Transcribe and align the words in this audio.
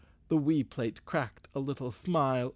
'The 0.29 0.35
wee 0.37 0.63
plate 0.63 1.05
cracked 1.05 1.47
a 1.53 1.59
little 1.59 1.91
smile. 1.91 2.49